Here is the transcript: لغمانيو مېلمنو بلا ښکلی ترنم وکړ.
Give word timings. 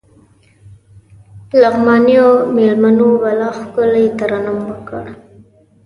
لغمانيو 1.61 2.27
مېلمنو 2.55 3.09
بلا 3.21 3.49
ښکلی 3.59 4.05
ترنم 4.19 4.57
وکړ. 4.69 5.05